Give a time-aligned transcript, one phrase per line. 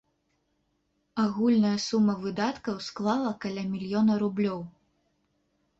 [1.23, 4.59] Агульная сума выдаткаў склала каля мільёна рублёў.